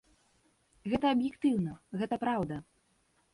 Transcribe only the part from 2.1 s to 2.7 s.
праўда!